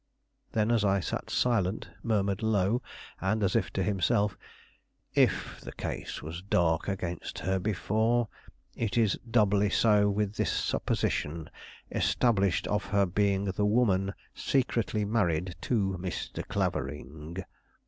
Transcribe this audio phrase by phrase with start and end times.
[0.53, 2.81] Then, as I sat silent, murmured low,
[3.21, 4.35] and as if to himself:
[5.13, 8.27] "If the case was dark against her before,
[8.75, 11.51] it is doubly so with this supposition
[11.91, 16.47] established of her being the woman secretly married to Mr.
[16.47, 17.37] Clavering."